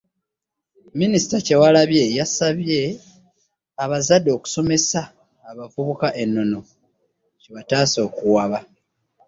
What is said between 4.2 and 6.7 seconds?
okusomesa abavubuka ennono